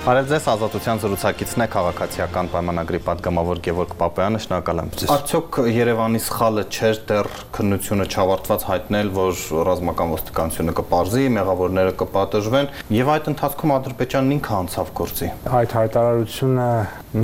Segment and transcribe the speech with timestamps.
[0.00, 6.20] Բարև ձեզ, Ազատության զրուցակիցն է քաղաքացիական պայմանագրի падգամավոր Գևորգ Պապեյանը, շնորհակալ եմ ձեզ։ Արդյոք Երևանի
[6.24, 7.28] սխալը չէր դեռ
[7.58, 14.92] քննությունը չավարտված հայտնել, որ ռազմական ոստիկանությունը կպարզի, մեղավորները կպատժվեն, եւ այդ ընթացքում Ադրբեջանն ինքը անցավ
[15.04, 16.70] գործի։ Այդ հայտարարությունը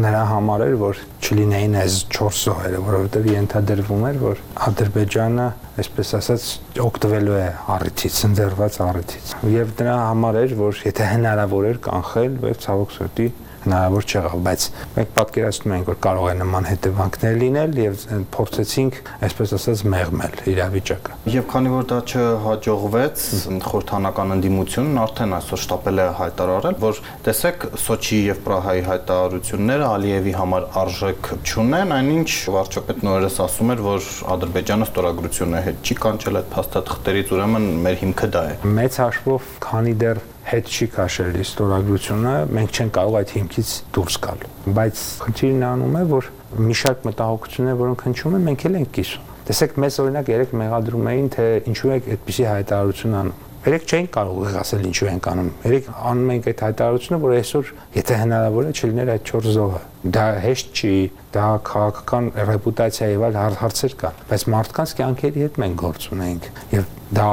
[0.04, 6.44] նրա համար էր, որ չլինեին այս 4 զոհերը, որովհետեւ ենթադրվում էր, որ Ադրբեջանը այսպես ասած
[6.80, 12.62] օգտվելու է առիթից, ընդերված առիթից։ Եվ դրա համար էր, որ եթե հնարավոր էր կանխել, բայց
[12.64, 13.28] ցավոք սրտի
[13.66, 14.66] հնարավոր չեղավ, բայց
[14.96, 18.04] մենք պատկերացնում ենք, որ կարող է նման հետևանքներ լինել եւ
[18.36, 23.24] փորձեցինք, այսպես ասած, մեղմել իրավիճակը։ Եվ քանի որ դա չհաջողվեց,
[23.66, 30.68] խորհրդանական ընդդիմությունն արդեն այսօր շտապել է հայտարարել, որ տեսեք Սոչի եւ Պրահայի հայտարարությունները Ալիևի համար
[30.82, 37.34] արժեք չունեն, այնինչ վարչապետ նորերս ասում էր, որ Ադրբեջանը ստորագրությունը հետ չի կանչել այդ փաստաթղթերից,
[37.36, 42.92] ուրեմն մեր հիմքը դա է։ Մեծ հաշվով, քանի դեռ հետ չի քաշել ստորագրությունը, մենք չենք
[42.96, 44.44] կարող այդ հիմքից դուրս գալ։
[44.76, 46.28] Բայց խնդիրն անում է, որ
[46.66, 51.10] մի շարք մտահոգություններ, որոնք հնչում են, մենք էլ ենք կիսում։ Տեսեք, մեզ օրինակ երեք մեղադրում
[51.10, 55.86] էին, թե ինչու է այդպիսի հայտարարություն անում։ Երեք չէին կարող ասել ինչու ենք անում։ Երեք
[56.06, 59.80] անում ենք այդ հայտարարությունը, որ այսօր, եթե հնարավոր է, չլիներ այդ 4 զոհը։
[60.16, 60.92] Դա հեշտ չի,
[61.34, 66.92] դա քաղաքական ռեպուտացիա եւ այլ հարցեր կան, բայց մարդկանց կյանքերի հետ մենք գործ ունենք եւ
[67.16, 67.30] դա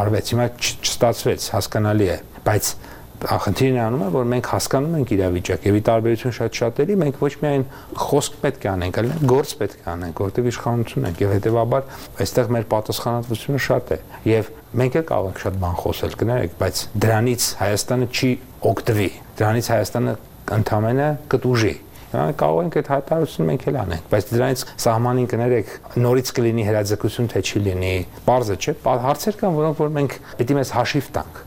[0.00, 2.72] արվեց։ Հիմա չստացվեց, հասկանալի է բայց
[3.20, 7.32] խնդիրն անում է որ մենք հասկանում ենք իրավիճակը եւ ի տարբերություն շատ շատերի մենք ոչ
[7.42, 7.64] միայն
[8.00, 11.84] խոսք պետք է անենք, այլ գործ պետք է անենք, որտեղ իշխանություն ենք եւ հետեւաբար
[12.24, 16.82] այստեղ մեր պատասխանատվությունը շատ է եւ մենք էլ կարող ենք շատ բան խոսել, կներեք, բայց
[17.04, 18.30] դրանից Հայաստանը չի
[18.70, 19.10] օգտվի։
[19.40, 20.16] Դրանից Հայաստանը
[20.60, 21.74] ընդամենը կտուժի
[22.10, 27.42] կարող ենք այդ հայտարարությունը մենք էլ անենք, բայց դրանից սահմանին կներեք նորից կլինի հրաձգություն թե
[27.46, 27.92] չի լինի։
[28.26, 28.74] Պարզը չէ,
[29.06, 31.38] հարցեր կան, որոնք որ մենք է մեզ հաշիվ տանք։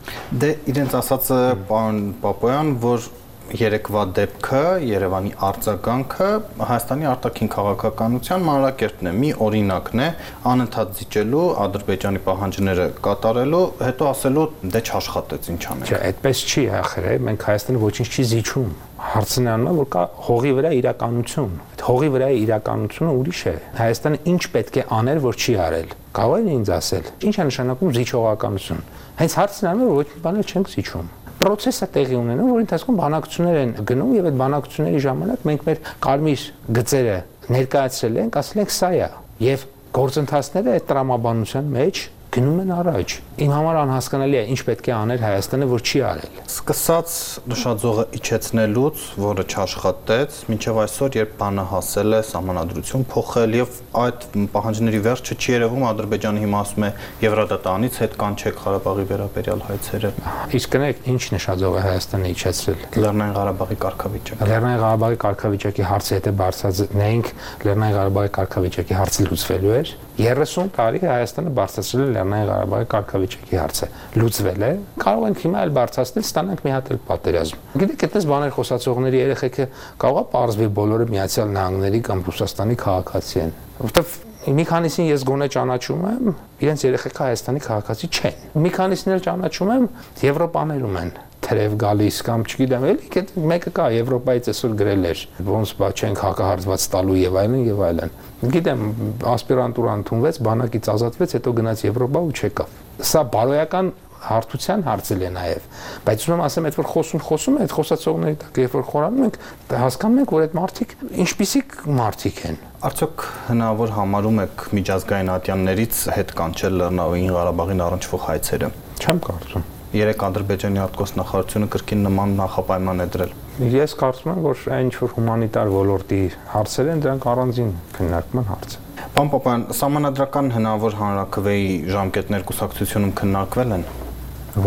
[0.44, 3.12] Դե իրենց ասածը պարոն Պապոյան, որ
[3.52, 6.28] երեկվա դեպքը Երևանի արձագանքը
[6.64, 10.08] Հայաստանի արտաքին քաղաքականության մանրակերտն է, մի օրինակն է
[10.52, 17.10] անընդհատ զիջելու Ադրբեջանի պահանջները կատարելու, հետո ասելու դե չաշխատեց ինչ անենք։ Չէ, այդպես չի ախր,
[17.28, 18.74] մենք Հայաստանը ոչինչ չի զիջում
[19.12, 24.42] հարցն է, որ կա հողի վրա իրականություն։ Այդ հողի վրա իրականությունը ուրիշ է։ Հայաստանը ինչ
[24.54, 28.82] պետք է աներ, որ չի արել։ Կարող է ինձ ասել։ Ինչ է նշանակում զիջողականություն։
[29.20, 33.56] Հենց հարցն է, որ ոչ մի բան չենք զիջում պրոցեսը տեղի ունենում, որ ընթացքում բանակցություններ
[33.60, 36.44] են գնում եւ այդ բանակցությունների ժամանակ մենք մեր կարմիր
[36.78, 37.16] գծերը
[37.54, 39.08] ներկայացրել ենք, ասել ենք սա է
[39.44, 39.64] եւ
[39.98, 42.00] գործընթացները այդ տրամաբանության մեջ
[42.34, 43.12] գնում են առաջ։
[43.44, 47.12] Իմ համար անհասկանալի է ինչ պետք է անել Հայաստանը, որ չի արել։ Սկսած
[47.52, 55.00] նշաձողը իջեցնելուց, որը չաշխատեց, մինչև այսօր, երբ բանը հասել է սահմանադրություն փոխել եւ այդ պահանջների
[55.06, 56.90] վերջը չի երևում, Ադրբեջանը հիմա ասում է
[57.22, 60.10] Եվրադատանից հետ կանչեք Ղարաբաղի վերաբերյալ հայցերը։
[60.58, 66.34] Իսկ կներեք, ինչ նշաձող է Հայաստանը իջեցրել։ Լեռնային Ղարաբաղի կարգավիճակը։ Լեռնային Ղարաբաղի կարգավիճակի հարցը եթե
[66.42, 67.30] բարձրացնեինք,
[67.64, 73.88] Լեռնային Ղարաբաղի կարգավիճակի հարցը լուծվելու էր 30 տարի Հայաստանը բարձրացրել է Լեռնային Ղարաբաղի կարգավիճակի հարցը։
[74.20, 74.68] Լուծվել է։
[75.02, 79.66] Կարող ենք հիմա էլ բարձրացնել, ստանանք մի հատ էլ պատերազմ։ Գիտեք, այդպես բաներ խոսացողների երեխեքը
[80.04, 83.52] կարող է parzvi բոլորը Միացյալ Նահանգների կամ Ռուսաստանի քաղաքացի են։
[83.82, 84.16] Որտեվ
[84.54, 89.72] մի քանիսին ես գոնե ճանաչում եմ, իրենց երեխեքը Հայաստանի քաղաքացի չեն։ Մի քանիսին էլ ճանաչում
[89.74, 89.86] եմ,
[90.24, 91.14] Եվրոպաներում են
[91.44, 96.86] թրև գալիս կամ չգիտեմ էլի մեկը կա Եվրոպայից այսօր գրել էր ոնց բա չենք հակահարված
[96.94, 98.14] տալու եւ այլն եւ այլն
[98.54, 98.86] գիտեմ
[99.34, 103.92] ասպիրանտուրա ընդունվեց բանակից ազատվեց հետո գնաց Եվրոպա ու չեկավ սա բարոյական
[104.24, 105.66] հարթության հարցել է նաև
[106.06, 109.36] բայց ուզում եմ ասեմ այդ որ խոսում խոսում այդ խոսացողների տակ երբ որ խորանում ենք
[109.82, 111.62] հասկանում ենք որ այդ մարդիկ ինչպիսի
[112.00, 118.74] մարդիկ են արդյոք հնարավոր համարում եք միջազգային ատյաններից հետ կանչել Լեռնային Ղարաբաղին առնչվող հայցերը
[119.04, 123.34] չեմ կարծում երեք Ադրբեջանի արտգոսնախարարությունը կրկին նման նախապայման է դրել։
[123.74, 126.18] Ես կարծում եմ, որ այն ինչ որ հումանիտար ոլորտի
[126.54, 128.82] հարցեր են, դրանք առանձին քննարկման հարց է։
[129.14, 133.88] Պարոն Պապյան, համանadrական հնարավոր հանրակրվեի ժամկետներ կուսակցությունում քննարկվել են։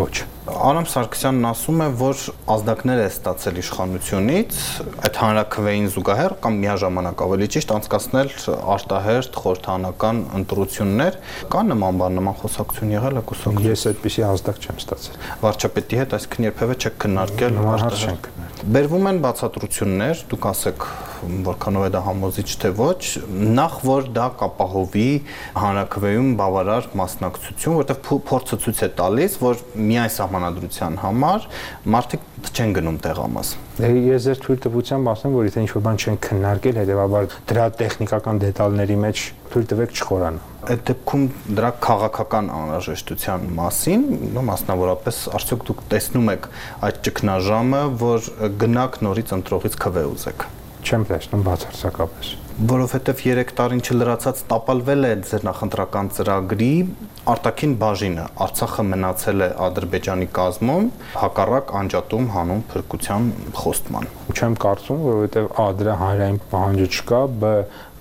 [0.00, 2.20] Ոչ։ Արամ Սարգսյանն ասում է, որ
[2.54, 4.60] ազդակներ է ստացել իշխանությունից
[5.08, 8.32] այդ հանրակրվեին զուգահեռ կամ միաժամանակ ավելի ճիշտ անցկացնել
[8.74, 11.20] արտահերտ խորհրդանական ընտրություններ։
[11.52, 16.18] Կա նման բան, նման խոսակցություն եղել է կուսակցություն։ Ես այդպեսի ազդակ չեմ ստացել։ Վարչապետի հետ
[16.18, 20.84] այսինքն երբևէ չեք քննարկել արտահերտ Բերվում են բացատրություններ, դուք ասեք
[21.46, 23.02] որքանով է դա համոզիչ թե ոչ,
[23.58, 25.06] նախ որ դա կապահովի
[25.62, 31.46] հանրակրվեում բավարար մասնակցություն, որովհետև փորձը ցույց է տալիս, որ միայն սահմանադրության համար
[31.94, 36.78] մարդիկ չեն գնում տեղամաս։ Ես ձեր թույլ տվությամբ ասեմ, որ եթե ինչ-որ բան չեն քննարկել,
[36.78, 41.22] հետեւաբար դրա տեխնիկական դետալների մեջ թույլ տվեք չխորանա։ այդ դեպքում
[41.58, 44.02] դրա քաղաքական անհրաժեշտության մասին,
[44.34, 46.50] նո մասնավորապես արդյոք դուք տեսնում եք
[46.88, 48.28] այդ ճգնաժամը, որ
[48.64, 50.44] գնաք նորից ընտրողից քվե ուզեք։
[50.84, 56.70] Չեմ տեսնում բացարձակապես որովհետև 3 տարին չլրացած տապալվել է ձեր նախընտրական ծրագրի
[57.30, 60.88] արտաքին բաժինը Արցախը մնացել է Ադրբեջանի կազմում
[61.22, 63.28] հակառակ անջատում հանուն փրկության
[63.60, 67.52] խոստման չեմ կարծում որովհետև ա դրա հանրային պահանջը չկա բ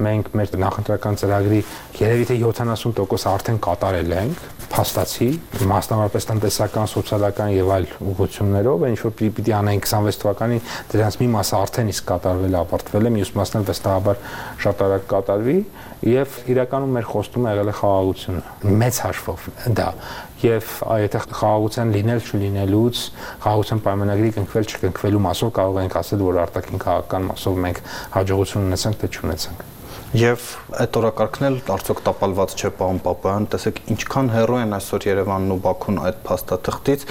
[0.03, 1.61] մենք մեր նախընտրական ծրագրի
[1.97, 5.27] երևի թե 70% արդեն կատարել ենք փաստացի
[5.69, 11.55] մասնավորապես տնտեսական, սոցիալական եւ այլ ուղղություններով, ինչ որ պիտի անենք 26 թվականին դրանց մի մասը
[11.57, 14.19] արդեն իսկ կատարվել է, ապարտվել է, մյուս մասն էլ վստահաբար
[14.65, 15.57] շատ արագ կատարվի
[16.05, 19.47] եւ իրականում մեր խոստումը եղել է խաղաղությունը մեծ հաշվով
[19.77, 19.87] դա
[20.43, 23.01] եւ եթե խաղաղության լինել չլինելուց
[23.45, 27.81] խաղաղության պայմանագրի կնքվել չկնքվելու մասով կարող ենք ասել որ արտաքին քաղաքական մասով մենք
[28.17, 29.65] հաջողություն ունեցանք թե չունեցանք
[30.15, 30.43] Եվ
[30.79, 35.57] այդ օրակարգն էլ արդյոք տապալված չէ պարոն Պապայան, տեսեք ինչքան հեռու են այսօր Երևանն ու
[35.65, 37.03] Բաքուն այդ փաստաթղթից,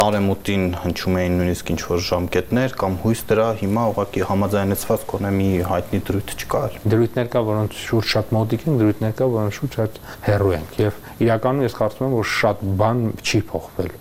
[0.00, 5.48] տարեմուտին հնչում էին նույնիսկ ինչ որ ժամկետներ կամ հույս դրա հիմա ուղղակի համաձայնեցված կոնե մի
[5.70, 10.02] հայտնի դրույթ չկա։ Դրույթներ կա, որոնց շուրջ շատ մոտիկ են, դրույթներ կա, որոնց շուրջ շատ
[10.26, 13.94] հեռու ենք եւ իրականում ես կարծում եմ, որ շատ բան չի փոխվել։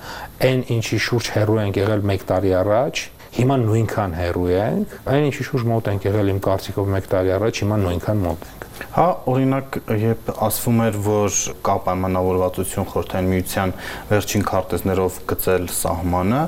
[0.50, 3.04] Այն ինչի շուրջ հեռու ենք եղել 1 տարի առաջ,
[3.35, 7.61] Հիմա նույնքան հեռու ենք, այն ինչի շուրջ մոտ ենք եղել իմ կարծիքով 1 տարի առաջ,
[7.63, 11.35] հիմա նույնքան մոտ ենք։ Հա, օրինակ, երբ ասվում էր, որ
[11.67, 13.73] կա պայմանավորվածություն խորհրդային միության
[14.09, 16.39] վերջին քարտեզներով գծել սահմանը,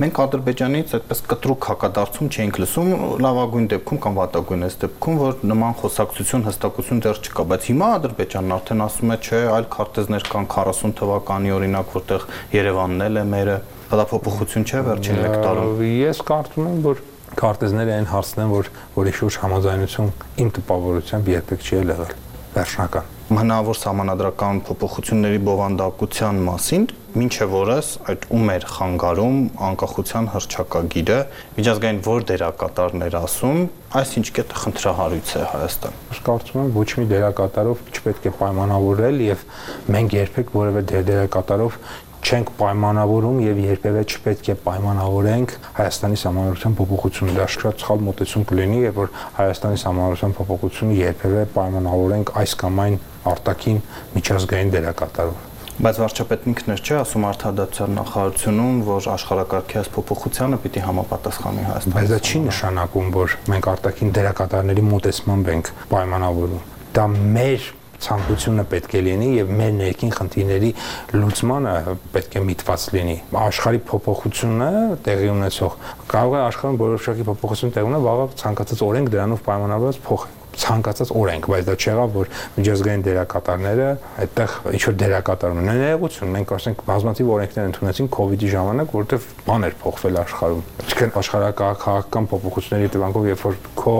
[0.00, 2.92] մենք Ադրբեջանից այդպես կտրուկ հակադարձում չէինք լսում,
[3.26, 8.56] լավագույն դեպքում կամ վատագույն այս դեպքում, որ նման խոսակցություն, հստակություն դեռ չկա, բայց հիմա Ադրբեջանն
[8.60, 13.60] արդեն ասում է, չէ, այլ քարտեզներ կան 40 թվականի օրինակ, որտեղ Երևանն էլ է մերը
[13.90, 17.04] Հրափոփոխություն չէ վերջին 1 տարում։ Ես կարծում եմ, որ
[17.40, 20.12] քարտեզները այն հարցն են, որ որի շուրջ համաձայնություն
[20.46, 22.14] իմ տպավորությամբ երբեք չի եղել
[22.54, 29.36] վերջնական հնարավոր համանadrական փոփոխությունների բովանդակության մասին մինչև օրս այդ ում էր խանգարում
[29.68, 31.18] անկախության հրճակագիրը
[31.60, 33.62] միջազգային որ դերակատարներ ասում
[34.00, 39.46] այսինչ կետը խնդրահարույց է Հայաստան։ Ես կարծում եմ ոչ մի դերակատարով չպետք է պայմանավորել եւ
[39.94, 41.80] մենք երբեք որևէ դերակատարով
[42.20, 48.80] չենք պայմանավորում եւ երբեւե չպետք է պայմանավորենք Հայաստանի համանրության փոփոխությունը։ Դա շատ սխալ մոտեցում կլինի,
[48.86, 52.98] եւ որ Հայաստանի համանրության փոփոխությունը երբեւե պայմանավորենք այս կամ այն
[53.30, 53.80] արտաքին
[54.20, 55.46] միջազգային դերակատարով։
[55.80, 61.96] Բայց վարչապետն ինքն էր չէ ասում արդարադատության նախարարությունում, որ աշխարհակարգի այս փոփոխությանը պիտի համապատասխանի Հայաստանը։
[61.96, 66.66] Բայց դա չի նշանակում, որ մենք արտաքին դերակատարների մոտեցմամբ ենք պայմանավորում։
[67.00, 67.70] Դա մեր
[68.06, 70.72] ցանկությունը պետք է լինի եւ մեր ներքին խնդիրների
[71.20, 71.74] լուծմանը
[72.16, 74.72] պետք է միտված լինի։ Աշխարհի փոփոխությունը
[75.06, 75.78] տեղի ունեցող
[76.10, 81.46] կարող է աշխարհում որոշակի փոփոխություն տեղի ունենալ, վաղը ցանկացած օրենք դրանով պայմանավորված փոխել ցանկացած օրենք,
[81.50, 83.88] բայց դա չեղավ, որ միջազգային դերակատարները
[84.24, 89.66] այդտեղ ինչ որ դերակատար ունեն։ Ներողություն, մենք ասենք բազմաթիվ օրենքներ ընդունեցին իդի ժամանակ, որովհետև բան
[89.70, 93.94] էր փոխվել աշխարհում։ Ինչքան աշխարհակահաղական փոփոխությունների հետևանքով, երբ որ քո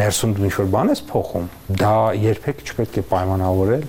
[0.00, 1.50] ներսում դու ինչ որ բան ես փոխում,
[1.80, 3.84] դա երբեք չպետք է պայմանավորել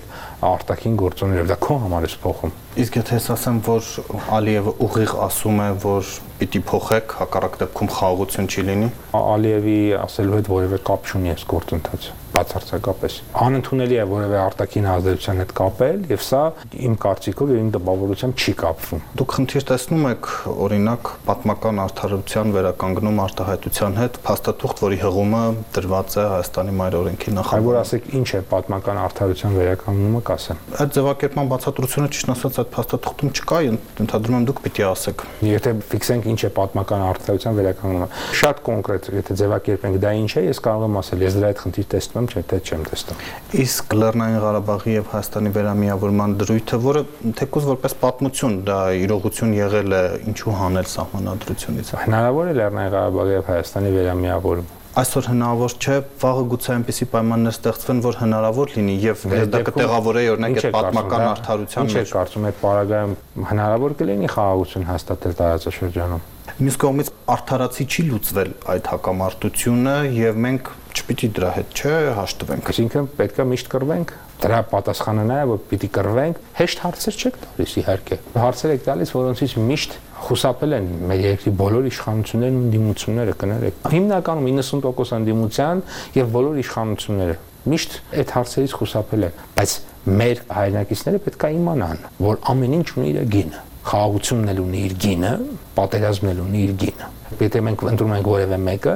[0.52, 3.88] արտաքին գործոններով, դա քո համար է փոխում։ Իսկ եթե ես ասեմ, որ
[4.32, 8.90] Ալիևը ուղիղ ասում է, որ պիտի փոխեք, հակառակ դեպքում խաղաղություն չի լինի։
[9.20, 15.50] Ալիևի ասելու հետ որևէ կապ չունի այս գործընթացը բացարձակապես անընդունելի է որևէ արտաքին ազդեցության հետ
[15.58, 16.40] կապել եւ սա
[16.88, 20.30] իմ կարծիքով եւ իմ դպավորությամբ չի կապվում դուք խնդիր տեսնում եք
[20.66, 25.42] օրինակ պատմական արդարության վերականգնում արտահայտության հետ փաստաթուղթ որի հղումը
[25.76, 30.96] դրված է Հայաստանի մայր օրենքի նախագծում որ ասեք ինչ է պատմական արդարության վերականգնումը կասեմ այդ
[30.96, 33.60] ձևակերպման բացատրությունը ճիշտ ասած այդ փաստաթղթում չկա
[34.02, 38.08] ընդհանրում եմ դուք պիտի ասեք եթե ֆիքսենք ինչ է պատմական արդարության վերականգնումը
[38.42, 41.86] շատ կոնկրետ եթե ձևակերպենք դա ինչ է ես կարող եմ ասել ես դրա այդ խնդիր
[41.92, 43.22] տեսնում եմ, չէ՞ թե չեմ տեսնում։
[43.62, 47.02] Իսկ Լեռնային Ղարաբաղի եւ Հայաստանի վերամիավորման դրույթը, որը
[47.40, 53.50] թեկուզ որպես պատմություն դա իրողություն եղել է, ինչու հանել սահմանադրությունից։ Հնարավոր է Լեռնային Ղարաբաղի եւ
[53.52, 59.22] Հայաստանի վերամիավորում այսօր հնարավոր չէ, վաղը գուցե այնպիսի պայմաններ ստեղծվեն, որ հնարավոր լինի եւ
[59.52, 63.14] դա կտեղավորեի օրինակ այդ պատմական արդարության մեջ։ Ինչ է կարծում այդ պարագայում
[63.52, 71.28] հնարավոր կլինի խաղաղություն հաստատել տարածաշրջանում։ Մյուս կողմից արդարացի չի լուծվել այդ հակամարտությունը եւ մենք չպիտի
[71.38, 76.40] դրա հետ չէ հաշտվենք։ Այսինքն պետքա միշտ կռվենք։ Դրա պատասխանը նա է, որ պիտի կռվենք,
[76.58, 79.96] հեշտ հարցեր չեք տալիս իհարկե։ Հարցեր եք տալիս, որոնցից միշտ
[80.26, 85.82] խուսափել են մեր երկրի բոլոր իշխանություններն ու դիմությունները կներեք։ Հիմնականում 90% անդիմության
[86.18, 87.36] եւ բոլոր իշխանությունները
[87.72, 89.74] միշտ այդ հարցերից խուսափել են, բայց
[90.22, 94.92] մեր հայրենակիցները պետք է իմանան, որ ամեն ինչ ունի իր գինը խաղաղությունն էլ ունի իր
[95.02, 95.30] գինը,
[95.76, 97.08] պատերազմն էլ ունի իր գինը։
[97.42, 98.94] Եթե մենք ընտրում ենք որևէ մեկը,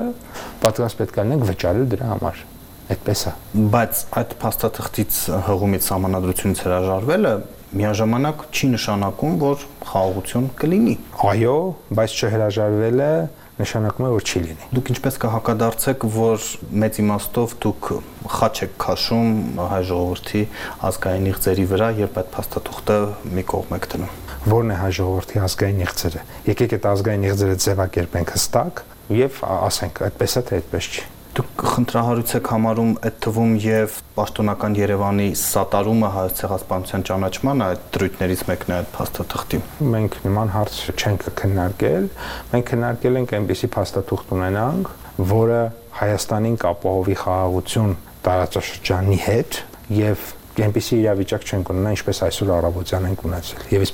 [0.62, 2.42] պատրաստ պետք է լինենք վճարել դրա համար։
[2.86, 3.32] Այդպես է։
[3.74, 7.32] Բայց այդ փաստաթղթից հղումից համանadrությունից հրաժարվելը
[7.74, 10.94] միաժամանակ չի նշանակում, որ խաղաղություն կլինի։
[11.26, 11.56] Այո,
[11.98, 13.10] բայց չհրաժարվելը
[13.56, 16.46] նշանակում է որ չի լինի։ Դուք ինչպես կհակադարձեք, որ
[16.82, 17.88] մեծ իմաստով դուք
[18.36, 19.32] խաչ եք քաշում
[19.72, 20.42] հայ ժողովրդի
[20.90, 22.98] ազգային իղձերի վրա, երբ այդ փաստաթուղթը
[23.32, 24.14] մի կողմ եք դնում։
[24.52, 28.86] Որն է հայ ժողովրդի ազգային իղձերը։ Եկեք այդ ազգային իղձերը ձևակերպենք հստակ
[29.24, 34.76] եւ ասենք այդպես է թե այդպես չի։ Դուք խնդրահարույց եք համարում այդ թվում եւ պաշտոնական
[34.78, 39.60] Երևանի սատարումը հայոց ցեղասպանության ճանաչմանը այդ դրույթներից մեկն է այդ փաստաթղթի։
[39.96, 42.08] Մենք նման հարց չենք քննարկել,
[42.54, 44.90] մենք քննարկել ենք այնպիսի փաստաթուղթ ունենանք,
[45.36, 45.60] որը
[46.00, 49.60] Հայաստանին կապահովի խաղաղություն տարածաշրջանի հետ
[49.96, 50.24] եւ
[50.64, 53.84] այնպիսի իրավիճակ չենք ունենա, ինչպես այսօր առավոտյան ենք ունեցել։ Եվ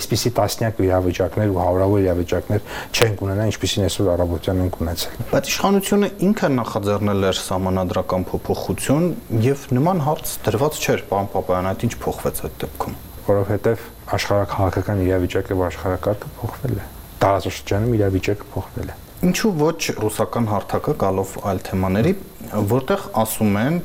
[0.00, 6.10] այսպիսի տասնյակ իրավիճակներ ու հարյուրավոր իրավիճակներ չենք ունենա, ինչպիսին այսօր առավոտյան ենք ունեցել։ Բայց իշխանությունը
[6.30, 9.06] ինքը նախաձեռնել էր համանadrական փոփոխություն
[9.44, 12.98] եւ նման հարց դրված չէր, պարոն Պապայան, այդ ինչ փոխվեց այդ դեպքում։
[13.30, 16.86] Որովհետեւ աշխարհակահաղական իրավիճակը եւ աշխարհակարգը փոխվել է։
[17.20, 22.12] Տարածաշրջանում իրավիճակը փոխվել է։ Ինչու ոչ ռուսական հարթակը գալով այլ թեմաների,
[22.50, 23.76] որտեղ ասում են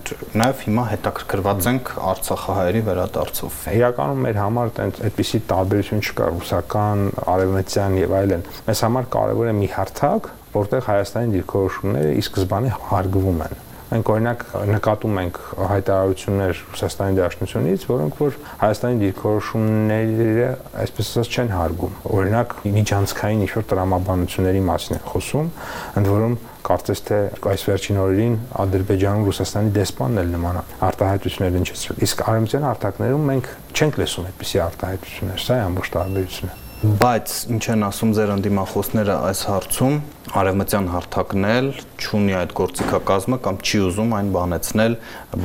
[0.41, 7.05] նաև հիմա հետաքրքրված ենք Արցախահայերի վերադարձով։ Իրականում մեր համար տենց այդպիսի տարբերություն չկա ռուսական,
[7.35, 13.45] արևմտյան եւ այլն։ Մեզ համար կարևոր է մի հարթակ, որտեղ Հայաստանի դիրքորոշումները ի սկզբանե հարգվում
[13.45, 15.35] են Մենք օրինակ նկատում ենք
[15.69, 20.47] հայտարարություններ Ռուսաստանի Դաշնությունից, որոնք որ Հայաստանի դիրքորոշումները
[20.81, 25.53] այսպես ասած չեն հարգում։ Օրինակ միջանցքային ինչ-որ տրամաբանությունների մասին են խոսում,
[26.01, 32.25] ընդ որում կարծես թե այս վերջին օրերին Ադրբեջանում Ռուսաստանի դեսպանն էլ նման արտահայտություններ ընչեցրել։ Իսկ
[32.25, 38.09] արևմտյան արտակներում մենք չենք լսում այդպիսի արտահայտություններ, սա է ամբողջ տարբերությունը բայց ինչ են ասում
[38.13, 39.95] ձեր անդիմախոսները այս հարցում
[40.33, 41.67] արևմտյան հարթակն էլ
[42.01, 44.95] ճունի այդ գործիքակազմը կամ չի ուզում այն բանեցնել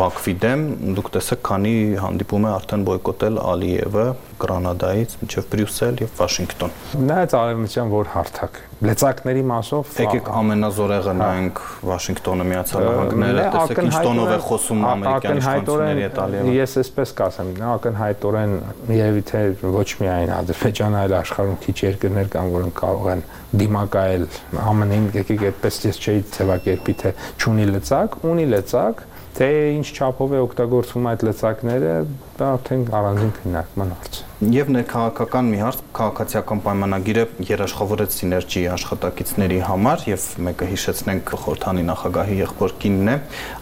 [0.01, 0.65] Բաքվի դեմ
[0.97, 4.07] դուք տեսեք քանի հանդիպում է արդեն բոյկոտել Ալիևը
[4.41, 6.77] Գրանադայից մինչև Բրյուսել եւ Վաշինգտոն
[7.11, 11.59] նայած արևմտյան որ հարթակ լեցակների մասով եկեք ամենազորեղը նայենք
[11.91, 17.51] Վաշինգտոնը Միացյալ Նահանգները տեսեք ինչ տոնով է խոսում ամերիկյան իշխանությունների հետ Ալիևը ես էսպես կասեմ
[17.75, 18.57] ակնհայտորեն
[18.97, 19.43] երևի թե
[19.77, 23.25] ոչ միայն Ադրբեջանը այլ աշխարհում քիչ երկրներ կան որոնք կարող են
[23.61, 24.27] դիմակայել
[24.71, 29.05] ԱՄՆ-ին եկեք այդպես ես չէի ձևակերպի թե ճունի լծակ, ունի լծակ,
[29.41, 29.47] թե
[29.79, 31.93] ինչ չափով է օգտագործվում այդ լծակները,
[32.41, 34.25] դա արդեն առանձին քննարկման հարց է։
[34.57, 42.39] Եվ ներքաղաքական մի հարց, քաղաքացիական պայմանագիրը երաշխավորեց սիներգիի աշխատակիցների համար եւ մեկը հիշեցնենք խորթանի նախագահի
[42.41, 43.17] եղբոր կինն է։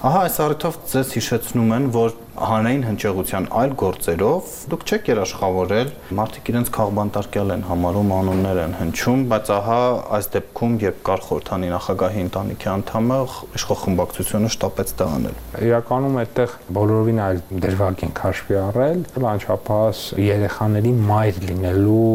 [0.09, 6.51] Ահա այս առիթով ձեզ հիշեցնում են, որ հանրային հնչեղության այլ գործերով դուք չեք երաշխավորել մարդիկ
[6.53, 9.79] իրենց քաղբանտարկյալ են համարում անուններ են հնչում բայց ահա
[10.19, 13.19] այս դեպքում երբ կար խորհրդանի նախագահի ընտանիքի անդամը
[13.59, 19.03] իշխող խմբակցությունը շտապեց դա անել իրականում այդտեղ բոլորովին այլ դրվագ են քաշվի առել
[19.33, 22.15] անչափահաս երեխաների մայր լինելու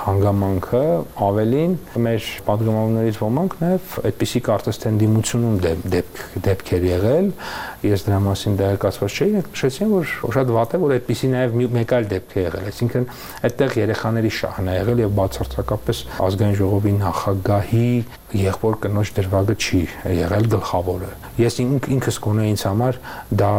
[0.00, 0.82] հանգամանքը
[1.26, 1.72] ավելին
[2.04, 5.58] մեր падգամավորներից ոմանք նաև այդպիսի կարծես թե դիմությունում
[5.94, 7.28] դեպք դեպքեր եղել
[7.84, 12.08] ես դրա մասին դերակացված չէի նշեցին որ շատ վատ է որ այդպիսի նաև մեկ այլ
[12.10, 13.06] դեպք է եղել այսինքն
[13.50, 17.90] այդտեղ երեխաների շահն է եղել եւ բացարձակապես ազգային ժողովի նախագահի
[18.40, 19.80] եղբոր կնոջ դրվագը չի
[20.20, 21.08] եղել գլխավորը
[21.40, 22.98] ես ինքս գոնե ինձ համար
[23.40, 23.50] դա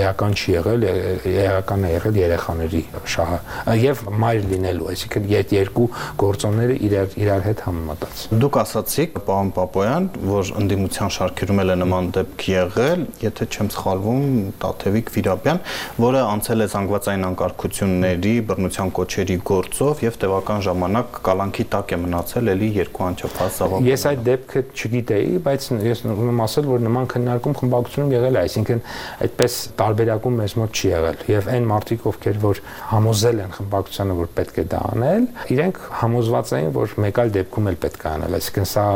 [0.00, 2.82] էական չի եղել էական է եղել երեխաների
[3.14, 5.86] շահը եւ մայր լինելու այսինքն այդ երկու
[6.20, 12.10] գործոնները իրար իրար հետ համեմատած։ Դուք ասացիք, պարոն Պապոյան, որ ընդդիմության շարքերում էլ է նման
[12.16, 14.24] դեպք եղել, եթե չեմ սխալվում,
[14.62, 15.12] Տաթևիկ
[15.50, 15.58] Վիրապյան,
[16.00, 22.50] որը անցել է զանգվածային անկարգությունների, բռնության կոչերի գործով եւ տևական ժամանակ կալանքի տակ է մնացել
[22.50, 27.56] ելի երկու անչափահաս զավակ։ Ես այդ դեպքը չգիտեի, բայց ես ուզում ասել, որ նման քննարկում
[27.60, 28.82] խմբակցությունում եղել է, այսինքն
[29.26, 34.30] այդպես տարբերակում մեզ մոտ չի եղել եւ այն մարդիկ, ովքեր որ համոզել են խմբակցությանը, որ
[34.38, 38.36] պետք է դա անել, իրենք համոզված էին, որ մեկ այլ դեպքում էլ պետք է անել,
[38.40, 38.86] այսինքն սա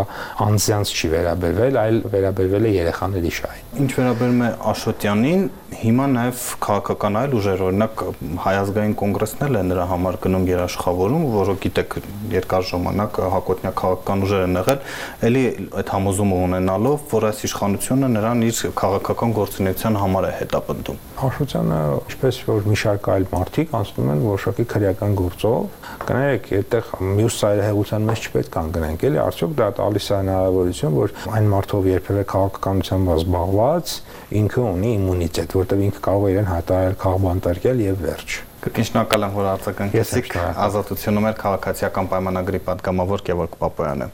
[0.44, 5.44] անձյանց չի վերաբերվել, այլ վերաբերվել է երեխաների շահին։ Ինչ վերաբերում է Աշոտյանին,
[5.74, 8.00] հիմա նաև քաղաքական այլ ուժեր, օրինակ
[8.42, 11.96] հայազգային կոնգրեսն էլ է նրա համար գնում երաշխավորում, որը գիտեք
[12.34, 14.80] երկար ժամանակ հակոտնյա քաղաքական ուժեր են եղել,
[15.28, 15.44] ելի
[15.80, 21.78] այդ համոզումը ունենալով, որ այս իշխանությունը նրան իր քաղաքական գործունեության համար է հետապնդում։ Աշոտյանը,
[22.14, 25.60] ինչպես որ մի շարք այլ մարդիկ անցնում են որոշակի քրեական գործով,
[26.04, 31.14] կներեք, այդտեղ մյուս ծայրահեղության մեջ չպետք է անգնենք, էլի, արդյոք դա տալիս է հնարավորություն, որ
[31.34, 33.94] այն մարդով երբևէ քաղաքականությամբ զբաղված
[34.32, 39.50] ինքը ունի իմունիտետ, որտեղ ինքը կարող է իրեն հայտարարել քաղբանտարկել եւ վերջ։ Կկնշնակալ եմ, որ
[39.52, 44.10] արձագանքեցիք ազատությունը մեր քաղաքացիական պայմանագրի падգամավոր Գևորգ Պապոյանը։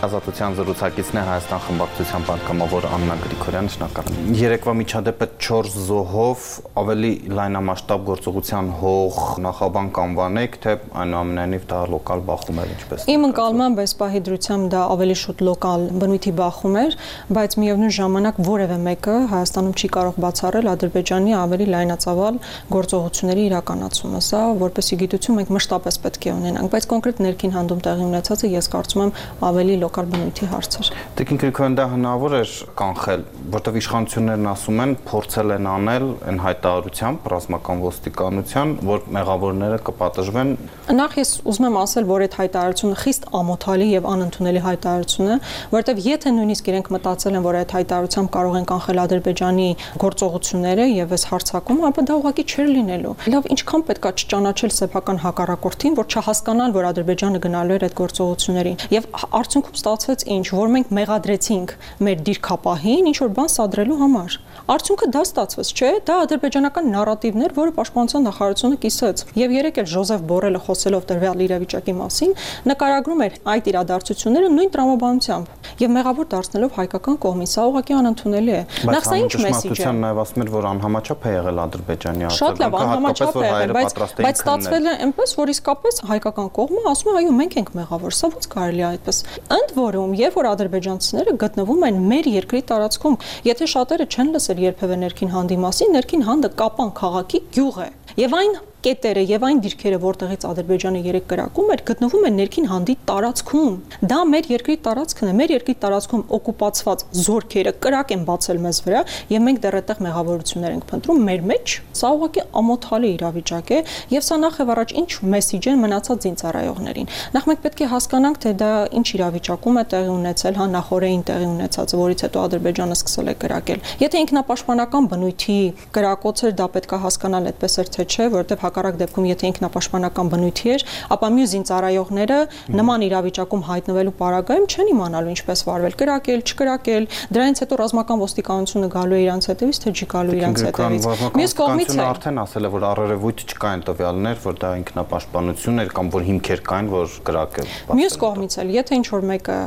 [0.00, 6.46] Ազատության զրուցակիցն է Հայաստան խմբակցության պատգամավոր Աննա Գրիգորյանը, շնորհակալ եմ։ Երեկվա միջադեպը 4 զոհով
[6.80, 10.72] ավելի լայնամասշտաբ գործողության հող նախաբան կանվանեք, թե
[11.04, 15.84] այնուամենայնիվ դա լոկալ բախում էր ինչպես։ Իմ ընկալմամբ այս պահի դրությամբ դա ավելի շուտ լոկալ
[16.00, 16.96] բնույթի բախում էր,
[17.36, 22.40] բայց միևնույն ժամանակ որևէ մեկը Հայաստանում չի կարող բացառել Ադրբեջանի ավելի լայնածավալ
[22.72, 28.04] գործողությունների իրականացումը։ Սա որպեսի գիտություն մենք մշտապես պետք է ունենանք, բայց կոնկրետ ներքին հանդում տեղի
[28.10, 29.14] ունեցածը ես կարծում եմ
[29.50, 33.22] ավելի լոկալ բնույթի հարց էր։ Տիկին Գրիգորյան դա հնարավոր էր կանխել,
[33.54, 40.52] որտեղ իշխանություններն ասում են փորձել են անել այն հայտարարությամբ ռազմական ոստիկանության, որ մեղավորները կպատժվեն։
[41.00, 45.36] Նախ ես ուզում եմ ասել, որ այդ հայտարարությունը խիստ ամոթալի եւ անընդունելի հայտարարություն է,
[45.74, 49.68] որովհետեւ եթե նույնիսկ իրենք մտածել են, որ այդ հայտարարությամբ կարող են կանխել Ադրբեջանի
[50.00, 55.96] գործողությունները եւ այս հարցակումը, ապա դա ուղղակի չէր լինելու։ Լավ, ինչքան պետքա չճանաչել սեփական հակառակորդին,
[56.00, 59.08] որ չհասկանան, որ Ադրբեջանը գնալու էր այդ գործողություններին։ Եվ
[59.40, 61.74] արդյունքում ստացվեց ինչ, որ մենք մեղադրեցինք
[62.06, 64.36] մեր դիրքապահին ինչ որ բան սադրելու համար։
[64.70, 69.88] Արդյունքը դա ստացվեց, չէ՞։ Դա ադրբեջանական նարատիվն էր, որը պաշտպանության նախարարությունը կիսեց։ Եվ երեք էլ
[69.90, 72.34] Ժոզեֆ Բորելը խոսելով դրվյալ իրավիճակի մասին
[72.70, 78.62] նկարագրում էր այդ իրադարձությունները նույն տրամաբանությամբ եւ մեղավոր դարձնելով հայկական կողմին։ Սա ուղղակի անընդունելի է։
[78.90, 82.60] Նախ սա ինչ մեսիջ է։ Նաև ասում էր, որ անհամաչափ է եղել Ադրբեջանի արձագանքը։ Շատ
[82.60, 87.16] լավ, անհամաչափ է եղել, բայց բայց ստացվել է այնպես, որ իսկապես հայկական կողմը ասում է,
[87.20, 89.20] այո, մենք ենք մեղավոր։ Սա ո՞նց կարելի է այդպես։
[89.56, 93.16] Ընդ որում, երբ որ ադրբեջանցիները գտնվում են մեր երկրի տարածքում,
[93.50, 97.88] եթե շատերը չեն լսել երբևէ ներքին հանդի մասին, ներքին հանդը Կապան քաղաքի գյուղ է։
[98.20, 102.94] Եվ այն կետերը եւ այն դիրքերը, որտեղից Ադրբեջանը երեք կրակում էր, գտնվում են ներքին հանդի
[103.10, 103.74] տարածքում։
[104.10, 109.02] Դա մեր երկրի տարածքն է, մեր երկրի տարածքում օկուպացված զորքերը կրակ են բացել մեզ վրա
[109.30, 113.80] եւ մենք դեռ այդտեղ մեղավորություններ ենք փնտրում մեր մեջ։ Սա ուղղակի ամոթալի իրավիճակ է
[114.16, 118.40] եւ սա նախ եւ առաջ ինչ մեսիջ են մնացած զինծառայողներին։ Նախ մենք պետք է հասկանանք,
[118.40, 123.30] թե դա ինչ իրավիճակում է տեղի ունեցել, հա նախորեին տեղի ունեցած, որից հետո Ադրբեջանը սկսել
[123.30, 125.58] է կրակել։ Եթե ինքնապաշտպանական բնույթի
[125.96, 130.30] կրակոց էր, դա պետք է հասկանալ այդպես էր թե չէ, որովհետեւ հակառակ դեպքում եթե ինքնապաշտպանական
[130.30, 132.38] բնույթի էր, ապա մյուս զինծառայողները
[132.80, 139.18] նման իրավիճակում հայտնվելու պարագայում չեն իմանալու ինչպես վարվել, կրակել, չկրակել, դրանից հետո ռազմական ոստիկանությունը գալու
[139.18, 141.08] է իրանց հետևից, թե չի գալու իրանց հետևից։
[141.40, 146.10] Մյուս կողմից է արդեն ասել է, որ առերևույթ չկային տվյալներ, որ դա ինքնապաշտպանություն էր կամ
[146.14, 149.58] որ հիմքեր կային, որ կրակել։ Մյուս կողմից էլ, եթե ինչ որ մեկը